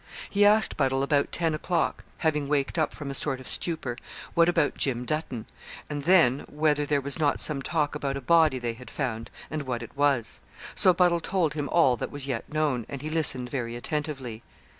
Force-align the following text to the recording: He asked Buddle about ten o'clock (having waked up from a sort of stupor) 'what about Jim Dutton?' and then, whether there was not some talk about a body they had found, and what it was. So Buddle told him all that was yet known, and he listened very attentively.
He 0.31 0.43
asked 0.43 0.77
Buddle 0.77 1.03
about 1.03 1.31
ten 1.31 1.53
o'clock 1.53 2.03
(having 2.17 2.47
waked 2.47 2.79
up 2.79 2.91
from 2.91 3.11
a 3.11 3.13
sort 3.13 3.39
of 3.39 3.47
stupor) 3.47 3.95
'what 4.33 4.49
about 4.49 4.73
Jim 4.73 5.05
Dutton?' 5.05 5.45
and 5.91 6.05
then, 6.05 6.39
whether 6.49 6.87
there 6.87 7.01
was 7.01 7.19
not 7.19 7.39
some 7.39 7.61
talk 7.61 7.93
about 7.93 8.17
a 8.17 8.21
body 8.21 8.57
they 8.57 8.73
had 8.73 8.89
found, 8.89 9.29
and 9.51 9.61
what 9.61 9.83
it 9.83 9.95
was. 9.95 10.39
So 10.73 10.91
Buddle 10.91 11.19
told 11.21 11.53
him 11.53 11.69
all 11.69 11.97
that 11.97 12.09
was 12.09 12.25
yet 12.25 12.51
known, 12.51 12.87
and 12.89 13.03
he 13.03 13.11
listened 13.11 13.51
very 13.51 13.75
attentively. 13.75 14.41